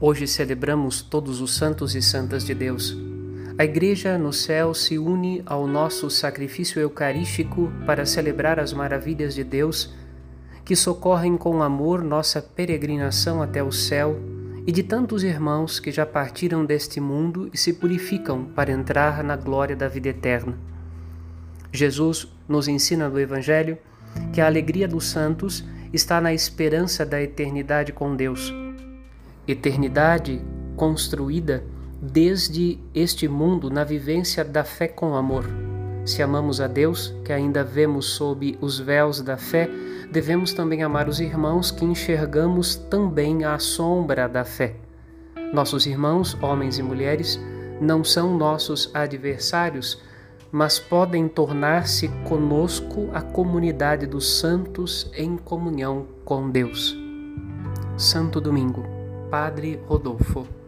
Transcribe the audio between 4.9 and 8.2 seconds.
une ao nosso sacrifício eucarístico para